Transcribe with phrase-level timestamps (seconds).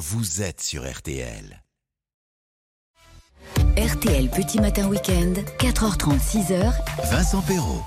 [0.00, 1.62] vous êtes sur RTL.
[3.76, 6.72] RTL Petit Matin Week-end, 4h30, 6h.
[7.10, 7.84] Vincent Perrault.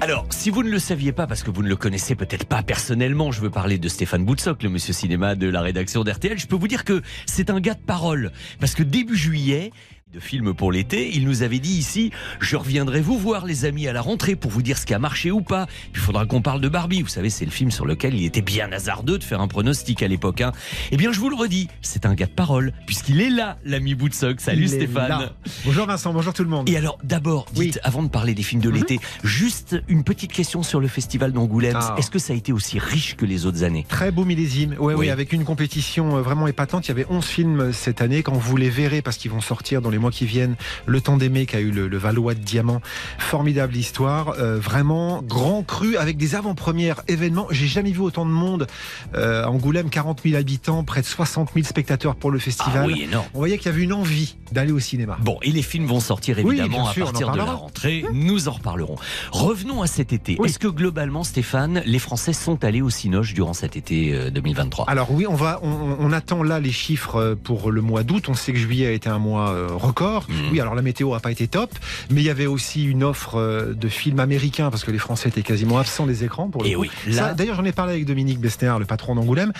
[0.00, 2.62] Alors, si vous ne le saviez pas, parce que vous ne le connaissez peut-être pas
[2.62, 6.46] personnellement, je veux parler de Stéphane Boutsock, le monsieur cinéma de la rédaction d'RTL, je
[6.46, 8.32] peux vous dire que c'est un gars de parole.
[8.60, 9.72] Parce que début juillet,
[10.12, 13.86] de films pour l'été, il nous avait dit ici je reviendrai vous voir les amis
[13.86, 15.68] à la rentrée pour vous dire ce qui a marché ou pas.
[15.94, 17.02] Il faudra qu'on parle de Barbie.
[17.02, 20.02] Vous savez, c'est le film sur lequel il était bien hasardeux de faire un pronostic
[20.02, 20.40] à l'époque.
[20.40, 20.50] Hein.
[20.90, 23.94] Eh bien, je vous le redis, c'est un gars de parole puisqu'il est là, l'ami
[23.94, 24.40] Bootsock.
[24.40, 25.30] Salut Il Stéphane.
[25.64, 26.68] Bonjour Vincent, bonjour tout le monde.
[26.68, 30.64] Et alors, d'abord, dites, avant de parler des films de l'été, juste une petite question
[30.64, 31.76] sur le festival d'Angoulême.
[31.80, 31.94] Ah.
[31.98, 33.86] Est-ce que ça a été aussi riche que les autres années?
[33.88, 34.72] Très beau millésime.
[34.80, 35.06] Ouais, Oui.
[35.06, 36.86] oui, avec une compétition euh, vraiment épatante.
[36.86, 38.24] Il y avait 11 films euh, cette année.
[38.24, 41.16] Quand vous les verrez, parce qu'ils vont sortir dans les mois qui viennent, Le Temps
[41.16, 42.80] d'aimer qui a eu le, le Valois de Diamant.
[43.18, 44.34] Formidable histoire.
[44.38, 47.46] euh, vraiment grand cru avec des avant-premières événements.
[47.50, 48.66] J'ai jamais vu autant de monde.
[49.14, 52.82] Euh, Angoulême, 40 000 habitants, près de 60 000 spectateurs pour le festival.
[52.84, 53.26] Ah oui, énorme.
[53.34, 55.16] On voyait qu'il y avait une envie d'aller au cinéma.
[55.22, 58.04] Bon, et les films vont sortir Oui, évidemment bien sûr, à partir de la rentrée.
[58.12, 58.96] Nous en reparlerons.
[59.32, 60.36] Revenons à cet été.
[60.38, 60.48] Oui.
[60.48, 64.86] Est-ce que globalement, Stéphane, les Français sont allés au Cinoche durant cet été euh, 2023
[64.88, 68.28] Alors oui, on va, on, on attend là les chiffres euh, pour le mois d'août.
[68.28, 70.26] On sait que juillet a été un mois euh, record.
[70.28, 70.36] Mhm.
[70.52, 71.70] Oui, alors la météo a pas été top,
[72.10, 75.28] mais il y avait aussi une offre euh, de films américains parce que les Français
[75.28, 76.82] étaient quasiment absents des écrans pour le Et coup.
[76.82, 79.52] oui, là- D'ailleurs, j'en ai parlé avec Dominique Bester, le patron d'Angoulême.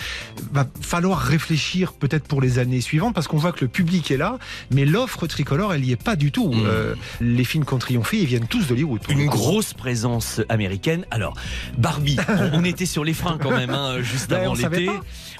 [0.53, 4.17] Va falloir réfléchir peut-être pour les années suivantes parce qu'on voit que le public est
[4.17, 4.37] là,
[4.71, 6.51] mais l'offre tricolore, elle y est pas du tout.
[6.51, 6.63] Mhm.
[6.65, 9.01] Euh, les films qui ont triomphé, ils viennent tous d'Hollywood.
[9.09, 11.05] Une grosse présence américaine.
[11.11, 11.33] Alors,
[11.77, 12.17] Barbie,
[12.53, 14.89] on, on était sur les freins quand même, hein, juste Ben, avant l'été.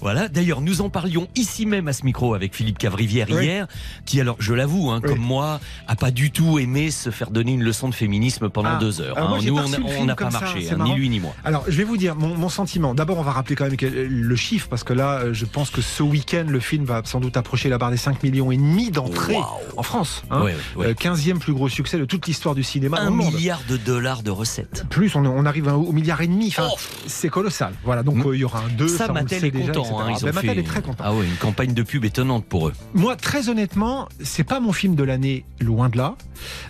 [0.02, 0.27] Voilà.
[0.27, 3.45] D'ailleurs, nous en parlions ici même à ce micro avec Philippe Cavrivière Oui.
[3.45, 3.67] hier,
[4.05, 5.09] qui alors, je l'avoue, hein, Oui.
[5.09, 8.72] comme moi, a pas du tout aimé se faire donner une leçon de féminisme pendant
[8.75, 8.79] Ah.
[8.79, 9.16] deux heures.
[9.29, 9.41] Moi, hein.
[9.45, 9.57] Nous,
[9.99, 11.33] on n'a pas ça, marché, hein, ni lui ni moi.
[11.44, 12.94] Alors, je vais vous dire mon, mon sentiment.
[12.95, 15.81] D'abord, on va rappeler quand même le chiffre, parce que là, euh, je pense que
[15.81, 18.91] ce week-end, le film va sans doute approcher la barre des 5 millions et demi
[18.91, 19.38] d'entrées
[19.77, 20.23] en France.
[20.31, 20.41] hein.
[20.44, 20.88] Ouais, ouais.
[20.88, 23.34] Euh, 15e plus gros succès de toute l'histoire du cinéma Un monde.
[23.34, 24.85] milliard de dollars de recettes.
[24.90, 26.47] Plus, on, on arrive au milliard et demi.
[26.50, 26.78] Enfin, Oh.
[27.07, 27.73] c'est colossal.
[27.84, 28.88] Voilà, donc euh, il y aura un 2.
[28.88, 29.91] Ça, le Mattel est déjà, content.
[30.00, 31.03] Hein, ils Ben, ont Mattel fait est très content.
[31.06, 32.74] Ah ouais, une campagne de pub étonnante pour eux.
[32.94, 36.16] Moi, très honnêtement, c'est pas mon film de l'année, loin de là.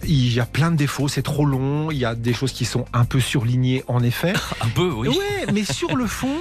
[0.03, 2.65] Il y a plein de défauts, c'est trop long, il y a des choses qui
[2.65, 4.33] sont un peu surlignées, en effet.
[4.61, 5.07] Un peu, oui.
[5.09, 6.35] Ouais, mais sur le fond,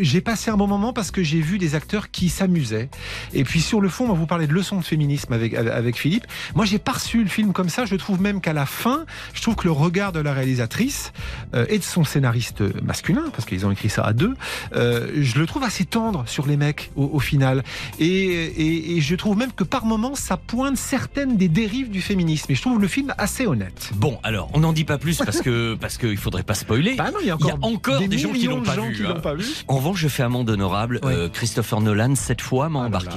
[0.00, 2.88] j'ai passé un bon moment parce que j'ai vu des acteurs qui s'amusaient.
[3.34, 5.72] Et puis sur le fond, on va vous parler de leçons de féminisme avec, avec,
[5.72, 6.26] avec Philippe.
[6.54, 7.84] Moi, j'ai pas reçu le film comme ça.
[7.84, 9.04] Je trouve même qu'à la fin,
[9.34, 11.12] je trouve que le regard de la réalisatrice
[11.54, 14.34] euh, et de son scénariste masculin, parce qu'ils ont écrit ça à deux,
[14.74, 17.62] euh, je le trouve assez tendre sur les mecs au, au final.
[17.98, 22.00] Et, et, et je trouve même que par moments, ça pointe certaines des dérives du
[22.02, 22.50] féminisme.
[22.52, 23.90] Et je trouve le film assez honnête.
[23.94, 26.94] Bon, alors, on n'en dit pas plus parce que parce qu'il faudrait pas spoiler.
[26.96, 28.72] Bah non, il y a Il y a encore, encore des gens qui l'ont pas
[28.72, 28.90] hein.
[29.00, 29.44] l'ont pas vu.
[29.68, 31.00] En revanche, je fais amende honorable.
[31.04, 33.16] Euh, Christopher Nolan, cette fois, m'a Ah embarqué.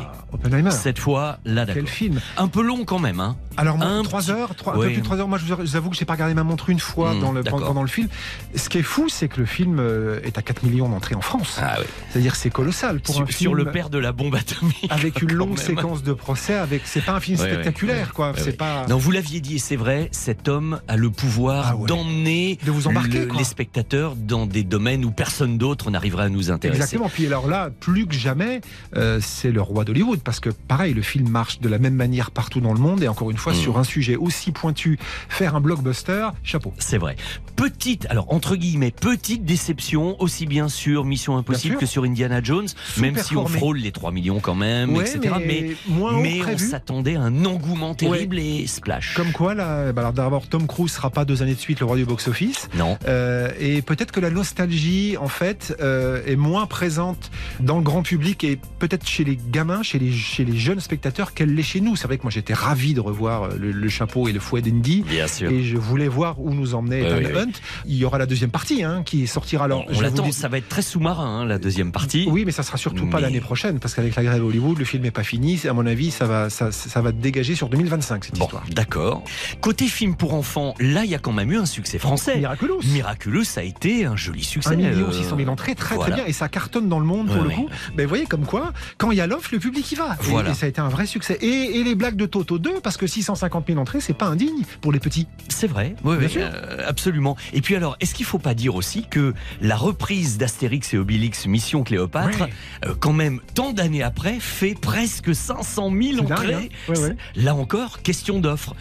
[0.51, 0.71] là.
[0.71, 1.89] Cette fois, là, Quel d'accord.
[1.89, 3.35] film Un peu long quand même, hein.
[3.57, 4.87] Alors moi, Un 3 petit- heures, trois- un Ouais.
[4.87, 5.27] peu plus de 3 heures.
[5.27, 7.43] Moi, je vous, avoue que j'ai pas regardé ma montre une fois Hmm, dans le,
[7.43, 7.65] d'accord.
[7.65, 8.07] pendant le film.
[8.55, 11.21] Ce qui est fou, c'est que le film euh, est à 4 millions d'entrées en
[11.21, 11.59] France.
[11.61, 11.85] Ah oui.
[12.09, 14.75] C'est-à-dire c'est colossal pour Sur, un sur film le père de la bombe atomique.
[14.89, 16.55] avec une longue séquence de procès.
[16.55, 18.27] Avec c'est pas un film Ouais, spectaculaire, ouais, quoi.
[18.31, 18.51] ouais, c'est ouais.
[18.53, 18.85] pas.
[18.87, 21.87] Non, vous l'aviez dit, et c'est vrai, cet homme a le pouvoir Ah ouais.
[21.87, 26.29] d'emmener De vous embarquer, le- les spectateurs dans des domaines où personne d'autre n'arriverait à
[26.29, 26.81] nous intéresser.
[26.81, 27.09] Exactement.
[27.09, 28.61] Puis alors là, plus que jamais,
[28.95, 32.31] euh, c'est le roi d'Hollywood parce que pareil, le film marche de la même manière
[32.31, 33.55] partout dans le monde et encore une fois Mm.
[33.55, 34.97] sur un sujet aussi pointu,
[35.29, 36.73] faire un blockbuster, chapeau.
[36.79, 37.15] C'est vrai.
[37.55, 42.67] Petite, alors entre guillemets, petite déception, aussi bien sur Mission Impossible que sur Indiana Jones,
[42.97, 45.35] même si on frôle les 3 millions quand même, Ouais, etc.
[45.45, 49.13] Mais, moins haut mais on s'attendait à un engouement terrible et splash.
[49.15, 51.85] Comme quoi, là, bah alors d'abord, Tom Cruise sera pas deux années de suite le
[51.85, 52.69] roi du box-office.
[52.75, 52.97] Non.
[53.07, 58.03] Euh, et peut-être que la nostalgie, en fait, euh, est moins présente dans le grand
[58.03, 61.81] public et peut-être chez les gamins, chez les, chez les jeunes spectateurs qu'elle l'est chez
[61.81, 61.95] nous.
[61.95, 64.61] C'est vrai que moi j'étais ravi de revoir euh, le, le chapeau et le fouet
[64.61, 65.03] d'Indy.
[65.07, 65.51] Bien sûr.
[65.51, 67.37] Et je voulais voir où nous emmenait ouais.
[67.37, 67.51] Hunt.
[67.85, 69.85] Il y aura la deuxième partie hein, qui sortira alors.
[69.87, 72.27] on vous l'attend, ça va être très sous-marin, hein, la deuxième partie.
[72.29, 75.03] Oui, mais ça sera surtout pas l'année prochaine parce qu'avec la grève Hollywood, le film
[75.03, 75.59] n'est pas fini.
[75.67, 78.63] À mon avis, ça va, ça, ça va dégager sur 2025 cette Bon, histoire.
[78.73, 79.23] d'accord.
[79.61, 82.37] Côté film pour enfants, là, il y a quand même eu un succès français.
[82.37, 82.79] Miraculous.
[82.85, 84.73] Miraculous, ça a été un joli succès.
[84.73, 86.11] 1 million euh, 600 000 entrées, très voilà.
[86.13, 87.69] très bien, et ça cartonne dans le monde pour Ouais, le coup.
[87.97, 90.15] Mais vous voyez comme quoi, quand il y a l'offre, le public y va.
[90.23, 90.51] Et- Voilà.
[90.51, 91.37] Et, ça a été un vrai succès.
[91.41, 94.63] Et, et les blagues de Toto 2, parce que 650 000 entrées, c'est pas indigne
[94.81, 95.27] pour les petits.
[95.49, 96.41] C'est vrai, oui, Bien oui, sûr.
[96.43, 97.35] euh, absolument.
[97.53, 101.45] Et puis alors, est-ce qu'il faut pas dire aussi que la reprise d'Astérix et Obélix
[101.47, 102.47] Mission Cléopâtre.
[102.85, 106.53] Euh, quand même, tant d'années après, fait presque 500 000 C'est dingue, entrées.
[106.53, 106.61] hein
[106.93, 107.15] Ouais, ouais.
[107.35, 108.75] Là encore, question d'offre.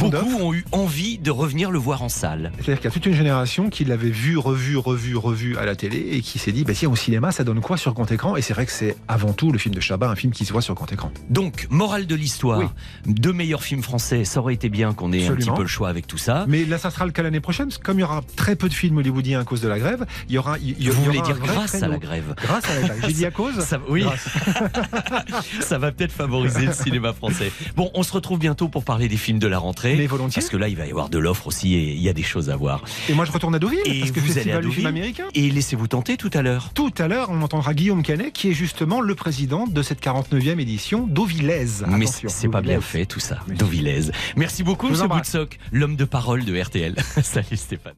[0.00, 2.52] Beaucoup ont eu envie de revenir le voir en salle.
[2.56, 5.74] C'est-à-dire qu'il y a toute une génération qui l'avait vu, revu, revu, revu à la
[5.74, 8.36] télé et qui s'est dit, bah tiens, au cinéma, ça donne quoi sur grand écran?
[8.36, 10.52] Et c'est vrai que c'est avant tout le film de Chabat, un film qui se
[10.52, 11.10] voit sur grand écran.
[11.28, 12.66] Donc, morale de l'histoire, Oui.
[13.06, 15.88] deux meilleurs films français, ça aurait été bien qu'on ait un petit peu le choix
[15.88, 16.46] avec tout ça.
[16.48, 18.54] Mais là, ça sera le cas l'année prochaine, parce que comme il y aura très
[18.54, 20.56] peu de films hollywoodiens à cause de la grève, il y aura.
[20.58, 22.88] il y- il y Vous aura voulez dire grâce à la grève Grâce à la
[22.88, 23.00] grève.
[23.60, 24.04] Ça- oui,
[25.60, 27.50] ça va peut-être favoriser le cinéma français.
[27.76, 29.96] Bon, on se retrouve bientôt pour parler des films de la rentrée.
[29.96, 30.40] Mais volontiers.
[30.40, 32.22] Parce que là, il va y avoir de l'offre aussi et il y a des
[32.22, 32.82] choses à voir.
[33.08, 35.24] Et moi, je retourne à Deauville, Et parce que vous allez à Deauville américain.
[35.34, 36.70] Et laissez-vous tenter tout à l'heure.
[36.74, 40.58] Tout à l'heure, on entendra Guillaume Canet, qui est justement le président de cette 49e
[40.58, 41.84] édition d'Auvillaise.
[41.88, 42.82] Mais c'est pas bien Dauvillaise.
[42.82, 43.38] fait tout ça.
[43.48, 44.10] Dovilez.
[44.36, 45.08] Merci beaucoup, Monsieur.
[45.08, 46.94] Boutsock, l'homme de parole de RTL.
[47.22, 47.94] Salut Stéphane.